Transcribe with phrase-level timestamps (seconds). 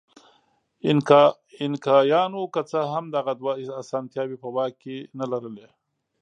[1.61, 3.51] اینکایانو که څه هم دغه دوه
[3.81, 5.67] اسانتیاوې په واک کې نه لرلې.